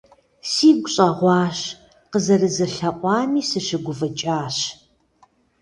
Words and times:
Сигу 0.51 0.87
щӀэгъуащ, 0.93 1.57
къызэрызэлъэӀуами 2.11 3.41
сыщыгуфӀыкӀащ. 3.49 4.57